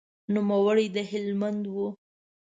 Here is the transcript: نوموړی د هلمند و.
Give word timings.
نوموړی 0.33 0.87
د 0.95 0.97
هلمند 1.11 1.63
و. 1.73 1.75